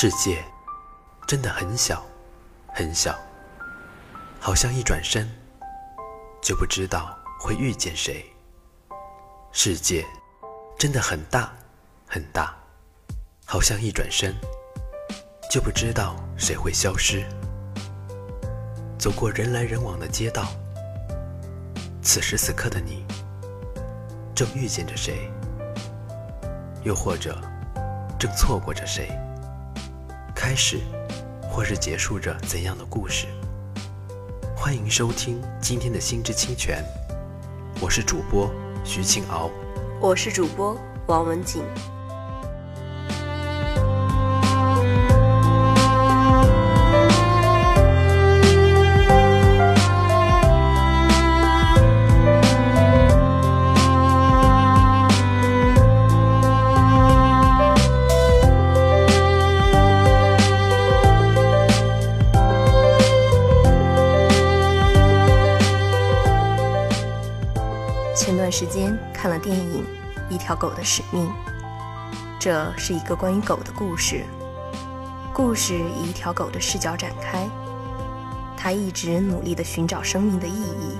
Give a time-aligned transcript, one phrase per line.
[0.00, 0.44] 世界
[1.26, 2.06] 真的很小，
[2.68, 3.18] 很小，
[4.38, 5.28] 好像一转身
[6.40, 8.24] 就不知道会遇见谁。
[9.50, 10.06] 世界
[10.78, 11.52] 真的很大，
[12.06, 12.56] 很大，
[13.44, 14.32] 好像一转身
[15.50, 17.26] 就不知道谁会消失。
[19.00, 20.46] 走过人来人往的街道，
[22.02, 23.04] 此时此刻的你，
[24.32, 25.28] 正遇见着谁？
[26.84, 27.36] 又或者，
[28.16, 29.10] 正错过着谁？
[30.48, 30.80] 开始，
[31.42, 33.26] 或是结束着怎样的故事？
[34.56, 36.82] 欢迎收听今天的《心之清泉》，
[37.82, 38.50] 我是主播
[38.82, 39.50] 徐庆敖，
[40.00, 40.74] 我是主播
[41.06, 41.62] 王文锦。
[70.48, 71.26] 条狗的使命》，
[72.40, 74.24] 这是一个关于狗的故事。
[75.34, 77.46] 故事以一条狗的视角展开，
[78.56, 80.96] 它一直努力地寻找生命的意义，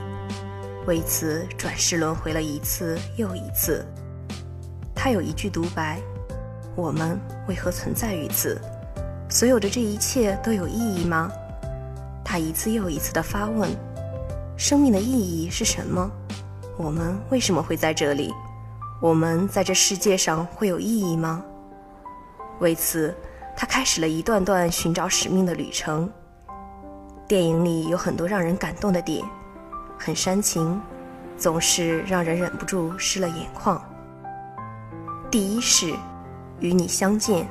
[0.86, 3.82] 为此转世轮回了一次又一次。
[4.94, 5.98] 它有一句独白
[6.76, 7.18] ：“我们
[7.48, 8.60] 为何存在于此？
[9.30, 11.32] 所有的这一切都有意义吗？”
[12.22, 13.70] 它一次又一次地发问
[14.58, 16.10] ：“生命的意义是什么？”
[16.76, 18.30] 我们为什么会在这里？
[19.00, 21.44] 我们在这世界上会有意义吗？
[22.58, 23.14] 为此，
[23.56, 26.10] 他开始了一段段寻找使命的旅程。
[27.28, 29.24] 电影里有很多让人感动的点，
[29.96, 30.80] 很煽情，
[31.36, 33.80] 总是让人忍不住湿了眼眶。
[35.30, 35.94] 第一是
[36.58, 37.46] 与你相见，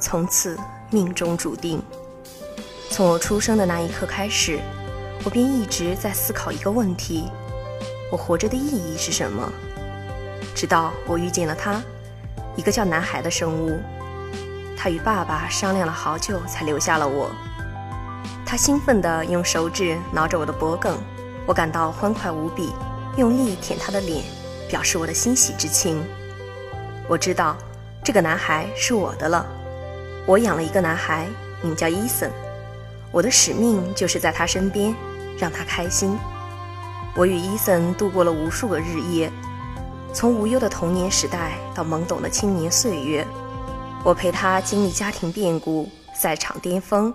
[0.00, 0.58] 从此
[0.90, 1.80] 命中注定。
[2.90, 4.58] 从我出生的那一刻开始，
[5.24, 7.30] 我便一直在思考一个问题。
[8.10, 9.52] 我活着的意义是什么？
[10.54, 11.80] 直到我遇见了他，
[12.56, 13.80] 一个叫男孩的生物。
[14.76, 17.30] 他与爸爸商量了好久，才留下了我。
[18.46, 20.96] 他兴奋地用手指挠着我的脖颈，
[21.46, 22.72] 我感到欢快无比，
[23.16, 24.24] 用力舔他的脸，
[24.68, 26.02] 表示我的欣喜之情。
[27.08, 27.56] 我知道
[28.04, 29.44] 这个男孩是我的了。
[30.26, 31.26] 我养了一个男孩，
[31.62, 32.30] 名叫伊森。
[33.10, 34.94] 我的使命就是在他身边，
[35.38, 36.18] 让他开心。
[37.14, 39.32] 我与伊森度过了无数个日夜，
[40.12, 43.26] 从无忧的童年时代到懵懂的青年岁月，
[44.02, 47.12] 我陪他经历家庭变故、赛场巅峰、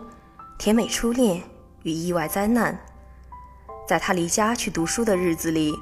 [0.58, 1.42] 甜美初恋
[1.82, 2.78] 与意外灾难。
[3.88, 5.78] 在他离家去读书的日子里，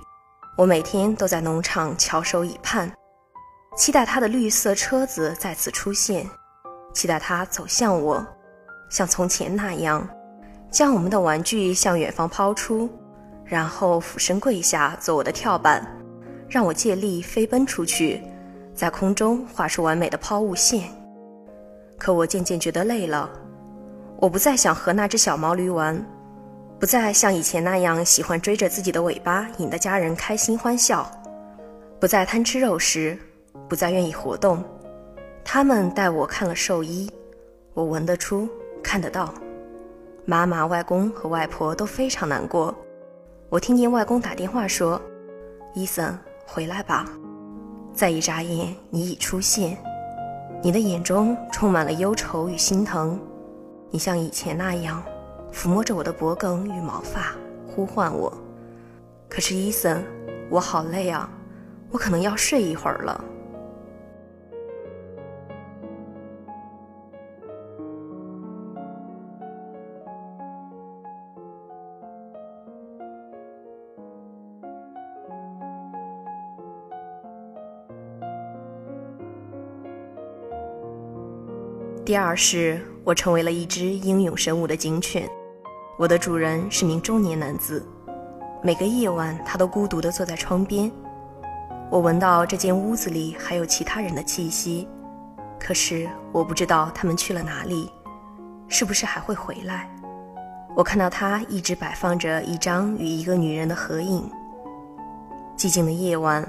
[0.57, 2.91] 我每天都在农场翘首以盼，
[3.77, 6.27] 期待他的绿色车子再次出现，
[6.93, 8.25] 期待他走向我，
[8.89, 10.07] 像从前那样，
[10.71, 12.89] 将我们的玩具向远方抛出。
[13.43, 15.85] 然后俯身跪下做我的跳板，
[16.51, 18.21] 让我借力飞奔出去，
[18.75, 20.89] 在空中画出完美的抛物线。
[21.97, 23.29] 可我渐渐觉得累了，
[24.17, 26.05] 我不再想和那只小毛驴玩，
[26.77, 31.09] 不再像以前那样喜欢追着自己的尾巴引得家人开心欢笑，
[32.01, 33.17] 不再贪吃肉食，
[33.69, 34.61] 不再愿意活动。
[35.45, 37.09] 他们带我看了兽医，
[37.73, 38.49] 我闻得出，
[38.83, 39.33] 看得到。
[40.25, 42.75] 妈妈、外公和外婆都非常难过。
[43.47, 45.01] 我听见外公打电话说
[45.73, 46.13] ：“伊森，
[46.51, 47.05] 回来吧。”
[47.93, 49.77] 再一眨眼，你已出现。
[50.61, 53.19] 你的眼中充满了忧愁与心疼。
[53.89, 55.03] 你像以前那样，
[55.51, 57.33] 抚摸着我的脖颈与毛发，
[57.67, 58.31] 呼唤我。
[59.27, 60.03] 可是伊森，
[60.49, 61.29] 我好累啊，
[61.89, 63.23] 我可能要睡一会儿了。
[82.11, 85.29] 第二是我成为了一只英勇神武的警犬，
[85.97, 87.87] 我的主人是名中年男子。
[88.61, 90.91] 每个夜晚，他都孤独地坐在窗边。
[91.89, 94.85] 我闻到这间屋子里还有其他人的气息，
[95.57, 97.89] 可是我不知道他们去了哪里，
[98.67, 99.89] 是不是还会回来？
[100.75, 104.29] 我看到他一直摆放着一张与一个女人的合影。
[105.55, 106.45] 寂静的夜晚，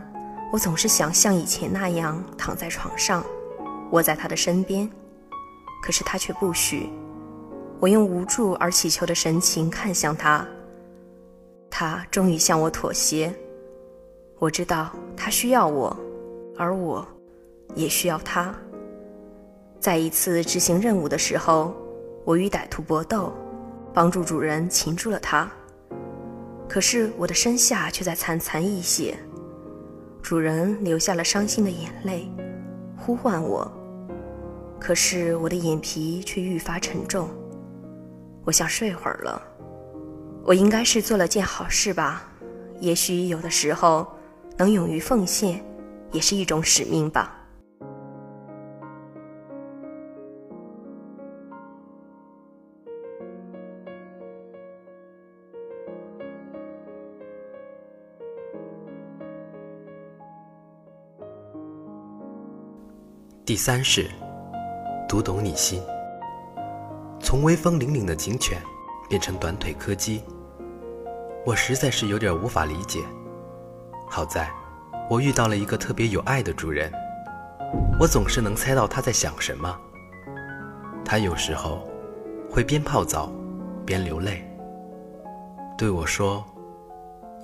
[0.51, 3.25] 我总是想像以前那样躺在床上，
[3.93, 4.91] 窝在他的身边。
[5.83, 6.89] 可是他却不许。
[7.81, 10.47] 我用无助而乞求的神情看向他，
[11.69, 13.35] 他终于向我妥协。
[14.39, 15.95] 我知道他需要我，
[16.57, 17.07] 而我
[17.75, 18.55] 也需要他。
[19.81, 21.75] 在一次执行任务的时候，
[22.25, 23.33] 我与歹徒搏斗，
[23.93, 25.51] 帮助主人擒住了他。
[26.69, 29.19] 可是我的身下却在惨惨溢血，
[30.23, 32.31] 主人流下了伤心的眼泪，
[32.97, 33.69] 呼唤我。
[34.83, 37.29] 可是我的眼皮却愈发沉重，
[38.45, 39.41] 我想睡会儿了。
[40.45, 42.29] 我应该是做了件好事吧？
[42.81, 44.05] 也许有的时候，
[44.57, 45.65] 能勇于奉献，
[46.11, 47.39] 也是一种使命吧。
[63.45, 64.11] 第三是。
[65.13, 65.83] 读懂你心，
[67.21, 68.59] 从威风凛凛的警犬
[69.11, 70.23] 变成短腿柯基，
[71.45, 73.01] 我实在是有点无法理解。
[74.09, 74.51] 好在，
[75.11, 76.91] 我遇到了一个特别有爱的主人，
[78.01, 79.79] 我总是能猜到他在想什么。
[81.05, 81.87] 他有时候
[82.51, 83.31] 会边泡澡
[83.85, 84.43] 边流泪，
[85.77, 86.43] 对我说：“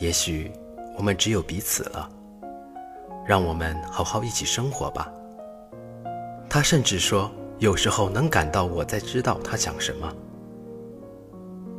[0.01, 0.51] 也许
[0.97, 2.09] 我们只有彼此了，
[3.27, 5.13] 让我们好好一起生活吧。”
[6.49, 7.31] 他甚至说。
[7.59, 10.09] 有时候能感到我在知道他想什么。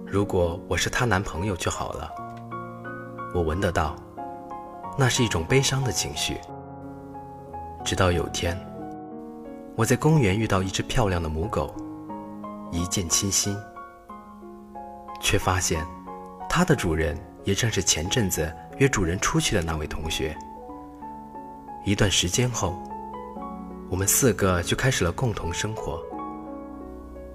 [0.05, 2.11] 如果我是她男朋友就好了。
[3.33, 3.95] 我闻得到，
[4.97, 6.37] 那是一种悲伤的情绪。
[7.85, 8.59] 直到有天，
[9.77, 11.73] 我在公园遇到一只漂亮的母狗，
[12.71, 13.55] 一见倾心，
[15.21, 15.85] 却发现
[16.49, 20.35] 它的主人也正是前阵子约主人出去的那位同学。
[21.85, 22.77] 一段时间后。
[23.89, 25.99] 我们四个就开始了共同生活。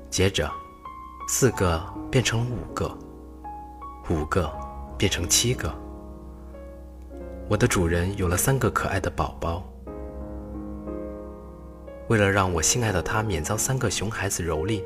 [0.09, 0.49] 接着，
[1.29, 2.97] 四个变成了五个，
[4.09, 4.51] 五个
[4.97, 5.75] 变成七个。
[7.49, 9.65] 我的主人有了三个可爱的宝宝。
[12.09, 14.83] 为了让我心爱的他免遭三个熊孩子蹂躏，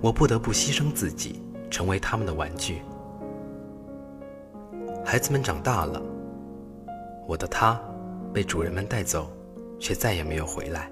[0.00, 2.80] 我不得不牺牲自己，成为他们的玩具。
[5.04, 6.00] 孩子们长大了，
[7.26, 7.78] 我的他
[8.32, 9.30] 被主人们带走。
[9.78, 10.90] 却再也没有回来。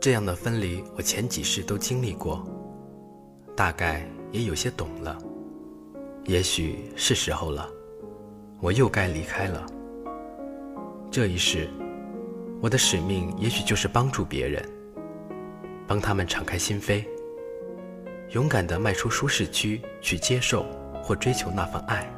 [0.00, 2.42] 这样的分离，我前几世都经历过，
[3.54, 5.18] 大概也有些懂了。
[6.24, 7.68] 也许是时候了，
[8.60, 9.66] 我又该离开了。
[11.10, 11.68] 这一世，
[12.62, 14.64] 我的使命也许就是帮助别人，
[15.86, 17.04] 帮他们敞开心扉，
[18.30, 20.64] 勇敢地迈出舒适区，去接受
[21.02, 22.10] 或追求那份爱。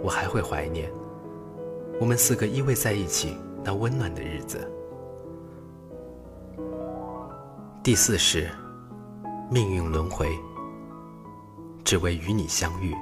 [0.00, 0.88] 我还会怀念
[1.98, 3.36] 我们四个依偎在一起。
[3.68, 4.66] 那温暖的日子。
[7.82, 8.48] 第四是
[9.50, 10.26] 命运轮回，
[11.84, 12.96] 只为与你相遇。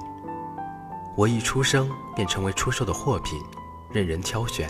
[1.15, 3.41] 我一出生便成为出售的货品，
[3.93, 4.69] 任人挑选。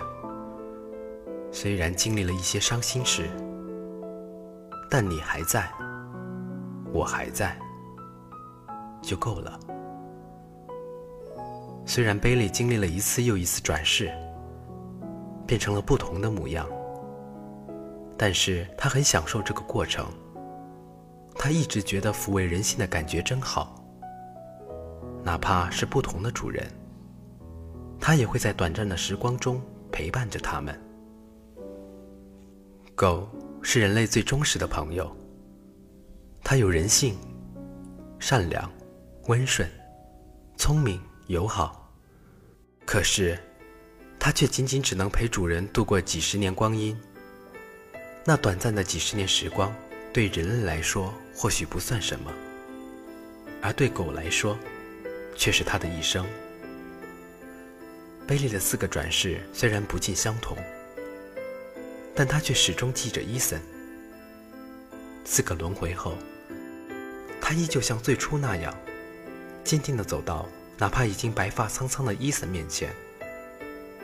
[1.51, 3.27] 虽然经历了一些伤心事，
[4.91, 5.67] 但你还在，
[6.93, 7.57] 我还在，
[9.01, 9.59] 就够了。
[11.87, 14.13] 虽然贝利经历了一次又一次转世。
[15.47, 16.67] 变成了不同的模样，
[18.17, 20.05] 但是他很享受这个过程。
[21.39, 23.81] 他一直觉得抚慰人心的感觉真好，
[25.23, 26.67] 哪怕是不同的主人，
[27.99, 29.61] 他也会在短暂的时光中
[29.91, 30.77] 陪伴着他们。
[32.95, 33.29] 狗
[33.61, 35.15] 是人类最忠实的朋友，
[36.43, 37.15] 它有人性，
[38.19, 38.69] 善良、
[39.27, 39.69] 温顺、
[40.57, 41.89] 聪明、友好，
[42.85, 43.37] 可是。
[44.19, 46.97] 它却仅仅只能陪主人度过几十年光阴。
[48.25, 49.73] 那短暂的几十年时光，
[50.11, 52.31] 对人类来说或许不算什么，
[53.61, 54.57] 而对狗来说，
[55.35, 56.25] 却是它的一生。
[58.27, 60.57] 贝利的四个转世虽然不尽相同，
[62.13, 63.61] 但他却始终记着伊森。
[65.23, 66.17] 四个轮回后，
[67.39, 68.75] 他依旧像最初那样，
[69.63, 70.45] 坚定地走到
[70.77, 72.93] 哪怕已经白发苍苍的伊森面前。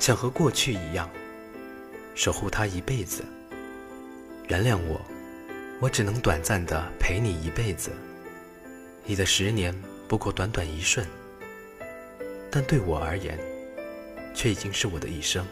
[0.03, 1.10] 想和过去一样，
[2.13, 3.24] 守护他一辈子。
[4.50, 5.00] 原谅我，
[5.79, 7.89] 我只能短暂的陪你一辈子。
[9.05, 9.74] 你的十年
[10.05, 11.07] 不过短短一瞬，
[12.51, 13.39] 但对我而言，
[14.36, 15.45] 却已经是我的一生。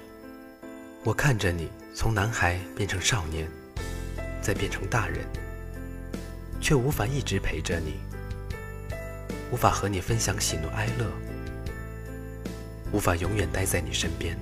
[1.05, 3.50] 我看着你从男孩变成少年，
[4.41, 5.20] 再变成大人，
[6.60, 8.01] 却无法一直陪着你，
[9.50, 11.10] 无法和你分享喜怒哀乐。
[12.91, 14.38] 无法永远待在你身边，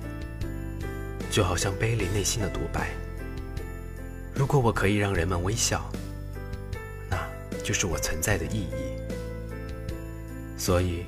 [1.30, 2.90] 就好像杯里内心的独白。
[4.34, 5.88] 如果我可以让人们微笑，
[7.08, 7.16] 那
[7.62, 8.74] 就是我存在的意义。
[10.56, 11.04] 所以，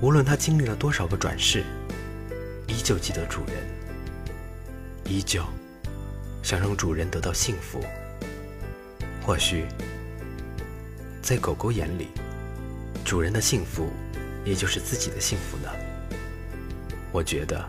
[0.00, 1.64] 无论他经历了多少个转世，
[2.66, 3.56] 依旧记得主人，
[5.04, 5.44] 依旧
[6.42, 7.80] 想让主人得到幸福。
[9.24, 9.66] 或许，
[11.20, 12.08] 在狗狗眼里，
[13.04, 13.90] 主人的幸福
[14.44, 15.70] 也就是自己的幸福呢。
[17.16, 17.66] 我觉得，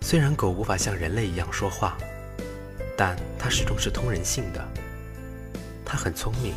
[0.00, 1.98] 虽然狗无法像人类一样说话，
[2.96, 4.64] 但它始终是通人性的。
[5.84, 6.54] 它很聪明，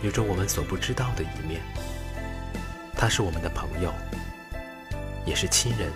[0.00, 1.60] 有着我们所不知道的一面。
[2.94, 3.92] 它是我们的朋友，
[5.26, 5.92] 也是亲人，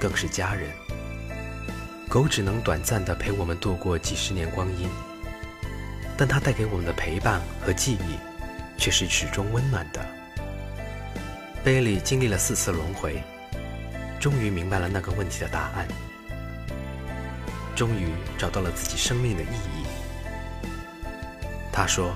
[0.00, 0.68] 更是家人。
[2.08, 4.88] 狗只能短暂地陪我们度过几十年光阴。
[6.16, 8.18] 但它带给我们的陪伴和记忆，
[8.76, 10.04] 却是始终温暖的。
[11.62, 13.22] 贝利经历了四次轮回，
[14.20, 15.86] 终于明白了那个问题的答案，
[17.76, 19.86] 终于找到了自己生命的意义。
[21.72, 22.12] 他说：“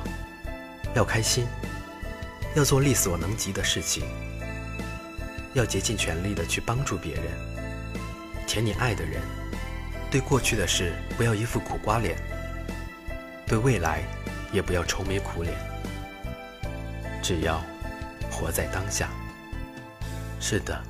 [0.95, 1.47] 要开心，
[2.57, 4.05] 要做力所能及的事情，
[5.55, 7.25] 要竭尽全力的去帮助别人，
[8.47, 9.23] 舔你爱的人，
[10.11, 12.17] 对过去的事不要一副苦瓜脸。”
[13.47, 14.03] 对未来，
[14.51, 15.55] 也不要愁眉苦脸。
[17.23, 17.63] 只要
[18.31, 19.09] 活在当下。
[20.41, 20.83] 是的，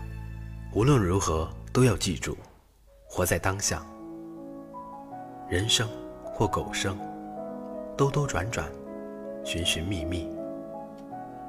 [0.74, 2.34] 无论如何都要记住，
[3.06, 3.84] 活在当下。
[5.46, 5.86] 人生
[6.24, 6.96] 或狗生，
[7.94, 8.66] 兜兜转转，
[9.44, 10.30] 寻寻觅觅，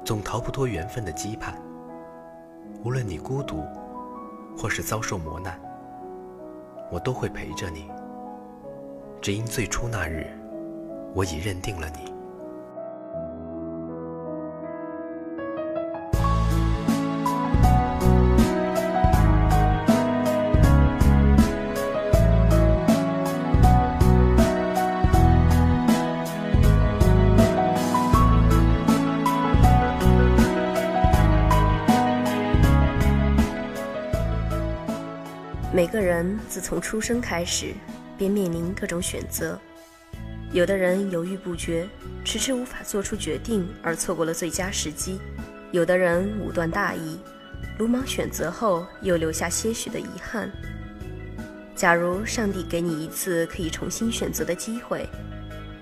[0.04, 1.54] 总逃不脱缘分的羁绊。
[2.84, 3.64] 无论你孤独，
[4.58, 5.58] 或是遭受磨难，
[6.90, 7.90] 我都会陪着你。
[9.22, 10.26] 只因最初那日。
[11.14, 12.12] 我已认定了你。
[35.94, 37.72] 一个人自从出生开始，
[38.18, 39.56] 便面临各种选择。
[40.50, 41.88] 有的人犹豫不决，
[42.24, 45.20] 迟迟无法做出决定，而错过了最佳时机；
[45.70, 47.20] 有的人武断大意，
[47.78, 50.50] 鲁莽选择后又留下些许的遗憾。
[51.76, 55.08] 假如上帝给你一次可以重新选择的机会，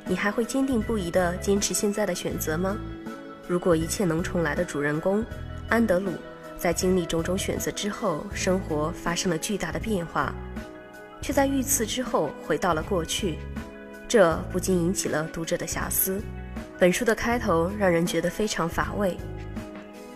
[0.05, 2.77] 你还会坚定不移地坚持现在的选择吗？
[3.49, 5.25] 如果一切能重来的主人公
[5.71, 6.13] 安德鲁，
[6.63, 10.33] 在经历种种选择之后，生活发生了巨大的变化，
[11.21, 13.41] 却在遇刺之后回到了过去。
[14.07, 16.23] 这不禁引起了读者的遐思。
[16.79, 19.17] 本书的开头让人觉得非常乏味，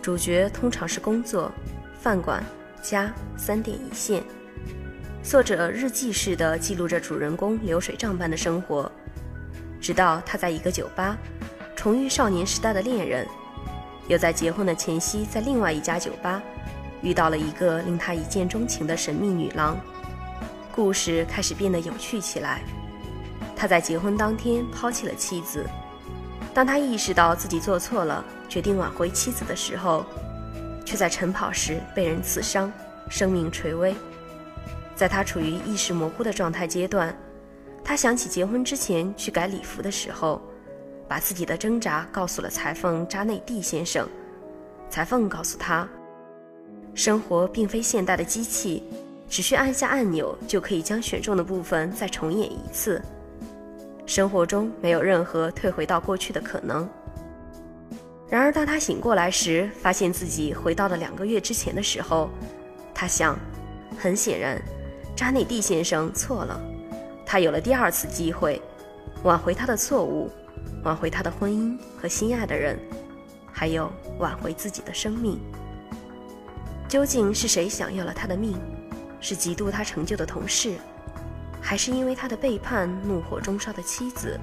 [0.01, 1.51] 主角通常是工作、
[1.99, 2.41] 饭馆、
[2.81, 4.23] 家三点一线。
[5.21, 8.89] 作者日记式的记录着主人公流水账般的生活，
[9.81, 11.17] 直到他在一个酒吧
[11.75, 13.27] 重遇少年时代的恋人，
[14.07, 16.41] 又在结婚的前夕在另外一家酒吧
[17.01, 19.77] 遇到了一个令他一见钟情的神秘女郎，
[20.71, 22.61] 故事开始变得有趣起来。
[23.55, 25.65] 他在结婚当天抛弃了妻子，
[26.53, 30.05] 当他意识到自己做错了，决定挽回妻子的时候，
[30.85, 32.71] 却在晨跑时被人刺伤，
[33.09, 33.95] 生命垂危。
[34.95, 37.15] 在他处于意识模糊的状态阶段，
[37.83, 40.41] 他想起结婚之前去改礼服的时候，
[41.07, 44.07] 把自己的挣扎告诉了裁缝扎内蒂先生。
[44.89, 45.87] 裁缝告诉他，
[46.93, 48.83] 生活并非现代的机器，
[49.27, 53.01] 只需按下按钮就可以将选中的部分再重演一次。
[54.05, 56.87] 生活中没有任何退回到过去的可能。
[58.29, 62.29] 然而，当他醒过来时，发现自己回到了两个月之前的时候，
[62.93, 63.37] 他想，
[63.97, 64.61] 很显然，
[65.15, 66.61] 扎内蒂先生错了。
[67.25, 68.61] 他有了第二次机会，
[69.23, 70.29] 挽回他的错误，
[70.83, 72.79] 挽回他的婚姻和心爱的人，
[73.51, 75.39] 还有挽回自己的生命。
[76.87, 78.57] 究竟是谁想要了他的命？
[79.19, 80.75] 是嫉妒他成就的同事？
[81.61, 84.39] 还是因为他的背叛，怒火中烧的妻子，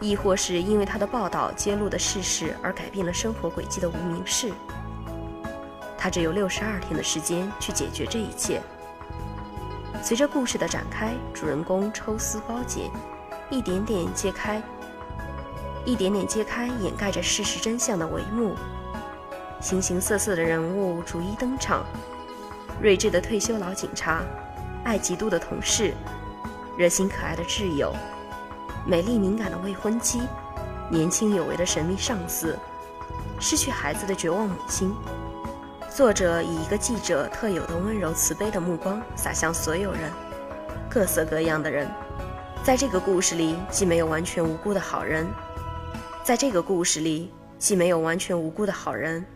[0.00, 4.52] 亦或是因为他的报道揭露的事实而改变了生活轨迹的无名氏。
[5.96, 8.60] 他只有六十二天的时间去解决这一切。
[10.02, 12.90] 随着故事的展开，主人公抽丝剥茧，
[13.50, 14.62] 一点点揭开，
[15.84, 18.54] 一点点揭开掩盖着事实真相的帷幕。
[19.60, 21.84] 形形色色的人物逐一登场，
[22.80, 24.22] 睿智的退休老警察。
[24.82, 25.92] 爱嫉妒的同事，
[26.76, 27.94] 热心可爱的挚友，
[28.86, 30.22] 美丽敏感的未婚妻，
[30.88, 32.58] 年轻有为的神秘上司，
[33.38, 34.94] 失去孩子的绝望母亲。
[35.94, 40.10] 作者以一个记者特有的温柔慈悲的目光洒向所有人，
[40.88, 41.86] 各色各样的人。
[42.62, 45.26] 在这个故事里，既没有完全无辜的好人，
[46.30, 49.26] 在这个故事里，既没有完全无辜的好人，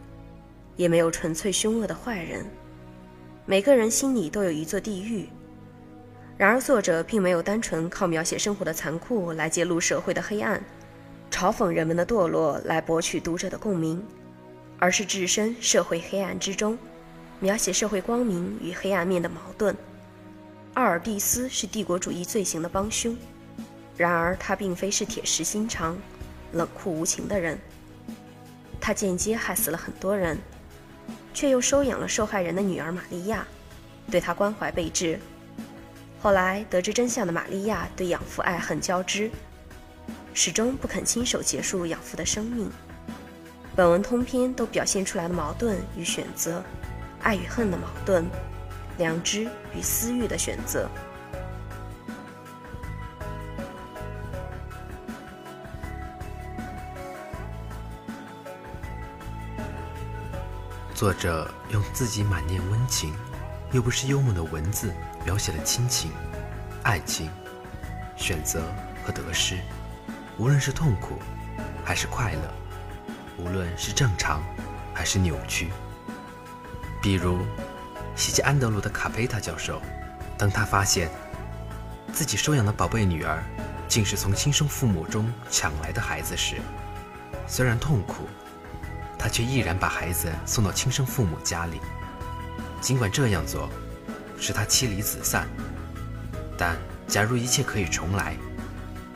[0.77, 2.47] 也没有纯粹凶恶的坏人。
[3.47, 5.29] 每个人心里都有一座地狱，
[6.39, 10.63] 然而，作者并没有单纯靠描写生活的残酷来揭露社会的黑暗，
[11.33, 14.01] 嘲讽人们的堕落来博取读者的共鸣，
[14.79, 16.79] 而是置身社会黑暗之中，
[17.41, 19.77] 描写社会光明与黑暗面的矛盾。
[20.75, 23.17] 阿尔蒂斯是帝国主义罪行的帮凶，
[23.97, 25.99] 然而他并非是铁石心肠、
[26.55, 27.59] 冷酷无情的人。
[28.81, 30.39] 他间接害死了很多人，
[31.33, 33.47] 却又收养了受害人的女儿玛利亚，
[34.11, 35.19] 对她关怀备至。
[36.21, 39.31] 后来得知真相的玛利亚对养父爱恨交织，
[40.33, 42.71] 始终不肯亲手结束养父的生命。
[43.77, 46.63] 本文通篇都表现出来的矛盾与选择，
[47.23, 48.25] 爱与恨的矛盾，
[48.99, 50.89] 良知与私欲的选择。
[61.05, 63.15] 作者用自己满念温情。
[63.73, 64.91] 又不是幽默的文字，
[65.23, 66.11] 描写了亲情、
[66.83, 67.29] 爱情、
[68.17, 68.63] 选择
[69.05, 69.59] 和得失，
[70.39, 71.19] 无论是痛苦
[71.85, 72.41] 还是快乐，
[73.37, 74.43] 无论是正常
[74.95, 75.69] 还是扭曲。
[77.03, 77.45] 比如，
[78.17, 79.83] 西吉安德鲁的卡佩塔教授，
[80.39, 81.11] 当他发现
[82.15, 83.43] 自己收养的宝贝女儿
[83.89, 86.63] 竟是从亲生父母中抢来的孩子时，
[87.47, 88.27] 虽然痛苦，
[89.25, 91.81] 他却毅然把孩子送到亲生父母家里。
[92.79, 93.71] 尽管这样做
[94.39, 95.49] 使他妻离子散，
[96.59, 96.77] 但
[97.09, 98.37] 假如一切可以重来，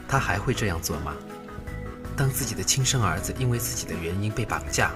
[0.08, 1.12] 他还会这样做吗？
[2.16, 4.92] 当自己的亲生儿子因为自己的原因被绑架，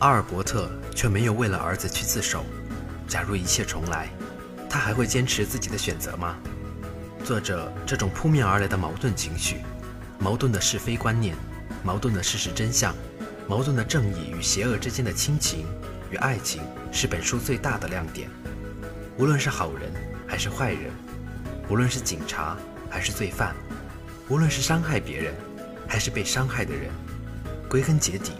[0.00, 2.44] 阿尔伯特却没有为了儿子去自首。
[3.08, 4.10] 假如一切重来，
[4.68, 6.36] 他还会坚持自己的选择吗？
[7.24, 9.62] 作者这种扑面而来的矛盾情绪、
[10.18, 11.34] 矛盾的是非观念、
[11.82, 12.94] 矛盾的事实真相、
[13.48, 15.66] 矛盾的正义与邪恶之间的亲情。
[16.08, 18.30] 与爱情是本书最大的亮点。
[19.18, 19.90] 无论是好人
[20.24, 20.92] 还是坏人，
[21.68, 22.56] 无论是警察
[22.88, 23.56] 还是罪犯，
[24.28, 25.34] 无论是伤害别人
[25.88, 26.90] 还是被伤害的人，
[27.68, 28.32] 归根结底，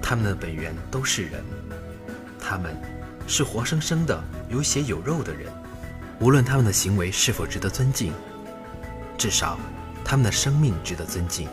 [0.00, 1.42] 他们的本源都是人。
[2.38, 2.76] 他们
[3.26, 5.52] 是活生生的有血有肉的人。
[6.20, 8.12] 无论他们的行为是否值得尊敬，
[9.18, 9.58] 至少
[10.04, 11.48] 他们的生命值得尊敬。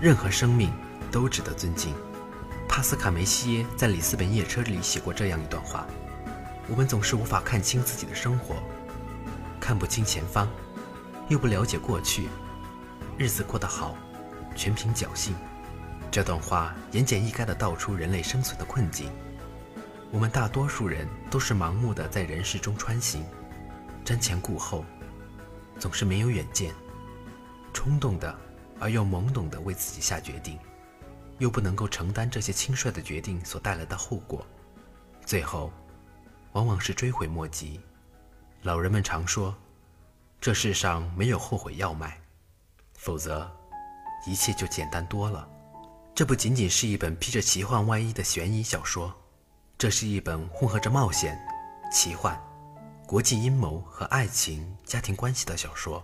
[0.00, 0.70] 任何生命
[1.12, 1.94] 都值得尊敬。
[2.66, 5.86] 帕斯卡梅西耶在《里斯本夜车》里写过这样一段话
[6.66, 8.56] ：“我们总是无法看清自己的生活，
[9.60, 10.48] 看不清前方，
[11.28, 12.28] 又不了解过去，
[13.18, 13.94] 日子过得好，
[14.56, 15.34] 全凭侥幸。”
[16.10, 19.10] 这段话言简意赅地道出人类生存的困境。
[20.10, 23.24] 我们大多数人都是盲目的在人世中穿行，
[24.04, 24.84] 瞻前顾后，
[25.78, 26.74] 总是没有远见，
[27.72, 28.34] 冲动的
[28.78, 30.58] 而又懵懂地为自己下决定。
[31.42, 34.46] 又不能够承担这些轻率的决定所带来的后果，
[35.26, 35.72] 最后，
[36.52, 37.80] 往往是追悔莫及。
[38.62, 39.52] 老人们常说，
[40.40, 42.16] 这世上没有后悔药卖，
[42.94, 43.50] 否则，
[44.24, 45.48] 一切就简单多了。
[46.14, 49.12] 这不仅仅是一本披着奇幻外衣的悬疑小说，
[49.76, 51.36] 这是一本混合着冒险、
[51.90, 52.40] 奇幻、
[53.04, 56.00] 国际阴谋和爱情、家庭关系的小说。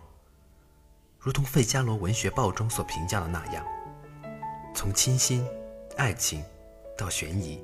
[1.16, 3.64] 如同《费加罗文学报》中所评价的那样。
[4.74, 5.44] 从清新、
[5.96, 6.42] 爱情
[6.96, 7.62] 到悬疑，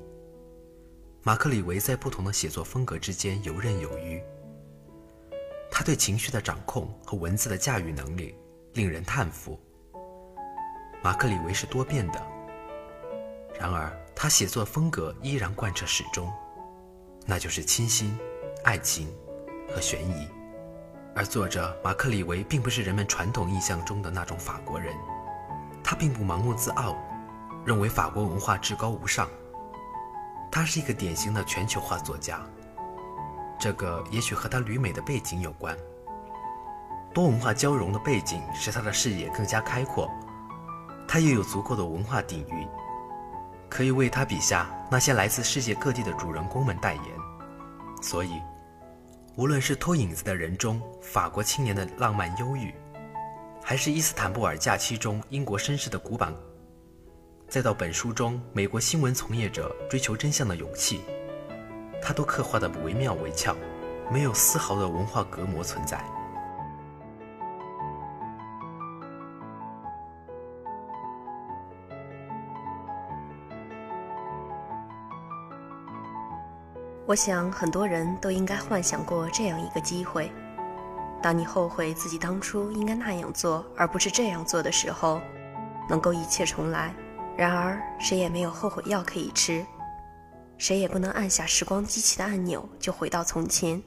[1.23, 4.21] 马克·李维在不同的写作风格之间游刃有余。
[5.71, 8.35] 他对情绪的掌控和文字的驾驭能力
[8.73, 9.59] 令人叹服。
[11.03, 12.21] 马克·李维是多变的，
[13.59, 16.33] 然而他写作风格依然贯彻始终，
[17.27, 18.17] 那就是清新、
[18.65, 19.09] 爱情
[19.73, 20.29] 和悬疑。
[21.15, 24.97] 而作者马克·李维并不是人们传统印象中的那种法国人。
[25.85, 26.97] 他并不盲目自傲，
[27.65, 29.29] 认为法国文化至高无上。
[30.51, 32.41] 他是一个典型的全球化作家，
[33.59, 35.77] 这个也许和他旅美的背景有关。
[37.13, 40.11] 多文化交融的背景使他的视野更加开阔，
[41.07, 42.69] 他又有足够的文化底蕴，
[43.69, 47.05] 可以为他笔下那些来自世界各地的主人公们代言。
[48.01, 48.41] 所以，
[49.37, 52.75] 无论是偷影子的人中法国青年的浪漫忧郁。
[53.67, 56.35] 还是伊斯坦布尔假期中英国绅士的古板，
[57.49, 61.01] 再到本书中美国新闻从业者追求真相的勇气，
[62.01, 63.57] 他都刻画的惟妙惟肖，
[64.13, 65.99] 没有丝毫的文化隔膜存在。
[77.07, 80.31] 我想很多人都应该幻想过这样一个机会。
[81.25, 85.23] 当你后悔自己当初应该那样做，而不是这样做的时候，
[85.89, 86.95] 能够一切重来。
[87.35, 89.65] 然而，谁也没有后悔药可以吃，
[90.59, 93.83] 谁也不能按下时光机器的按钮就回到从前。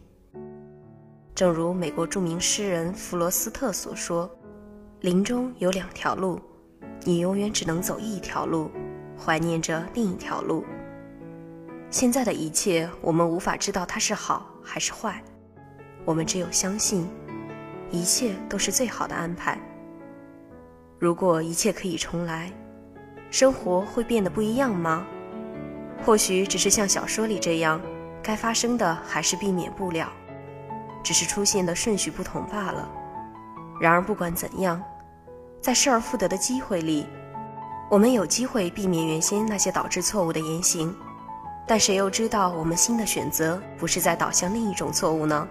[1.36, 4.28] 正如美国著名诗人弗罗斯特所说
[5.02, 6.42] ：“林中有两条路，
[7.04, 8.72] 你永远只能走一条路，
[9.16, 10.66] 怀念着另一条路。”
[11.92, 15.24] 现在的一切，我们无法知道它是好还是坏，
[16.04, 17.08] 我们只有相信，
[17.92, 19.58] 一切都是最好的安排。
[21.00, 22.52] 如果一切可以重来，
[23.30, 25.06] 生活会变得不一样吗？
[26.06, 27.82] 或许只是像小说里这样，
[28.22, 30.12] 该发生的还是避免不了，
[31.04, 32.90] 只是出现的顺序不同罢了。
[33.80, 34.82] 然而不管怎样，
[35.62, 37.06] 在失而复得的机会里，
[37.90, 40.96] 我们有机会避免原先那些导致错误的言行。
[41.68, 45.48] 但谁又知道我们新的选择不是在导向另一种错误呢？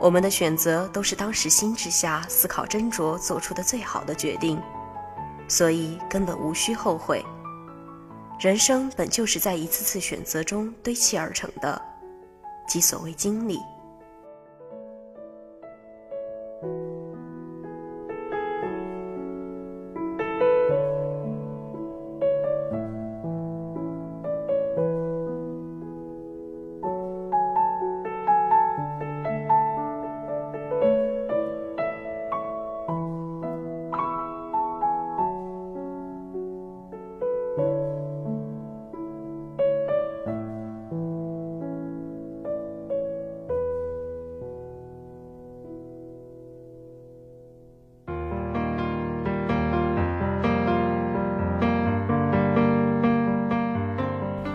[0.00, 4.58] 我们的选择都是当时心之下思考斟酌做出的最好的决定，
[5.46, 7.22] 所以根本无需后悔。
[8.38, 11.80] 人生本就是在一次次选择中堆砌而成的，
[12.66, 13.60] 即所谓经历。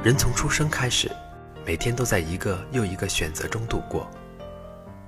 [0.05, 1.11] 人从出生开始，
[1.65, 4.07] 每天都在一个又一个选择中度过。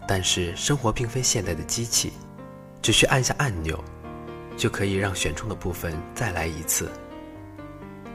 [0.07, 2.13] 但是生活并非现代的机器，
[2.81, 3.79] 只需按下按钮，
[4.57, 6.89] 就可以让选中的部分再来一次，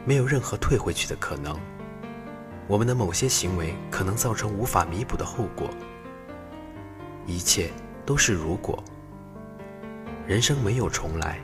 [0.05, 1.57] 没有任何退回去的可能。
[2.67, 5.71] 我们的某些行为可能造成无法弥补的后果，
[7.27, 7.71] 一切
[8.05, 8.83] 都是如果。
[10.27, 11.39] 人生没有重来，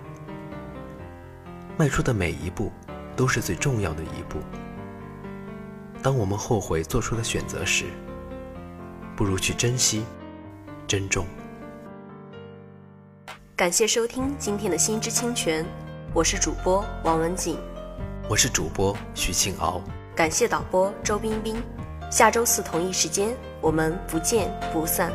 [1.76, 2.72] 迈出的每一步
[3.14, 4.40] 都是最重要的一步。
[6.08, 7.84] 当我们后悔做出的选择时，
[9.14, 10.06] 不如去珍惜、
[10.86, 11.26] 珍重。
[13.54, 15.62] 感谢收听今天的《心之清泉》，
[16.14, 17.58] 我是主播王文锦，
[18.26, 19.82] 我是主播徐庆敖，
[20.16, 21.62] 感谢导播周冰冰。
[22.10, 25.12] 下周四同一时间，我们不见不散。